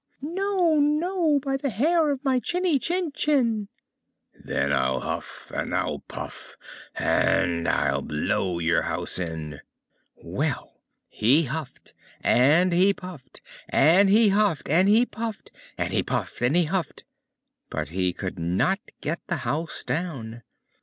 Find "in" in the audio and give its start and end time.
9.19-9.61